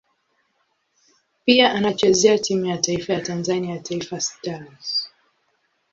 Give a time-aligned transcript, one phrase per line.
[1.45, 5.09] Pia anachezea timu ya taifa ya Tanzania Taifa Stars.